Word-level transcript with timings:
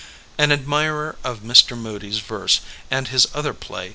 An 0.35 0.51
admirer 0.51 1.15
of 1.23 1.41
Mr. 1.41 1.77
Moody's 1.77 2.17
verse, 2.21 2.61
and 2.89 3.09
his 3.09 3.27
other 3.35 3.53
play. 3.53 3.89